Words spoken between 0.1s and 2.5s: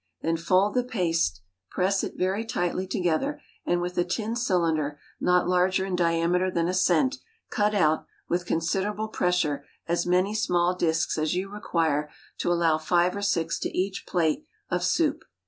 Then fold the paste, press it very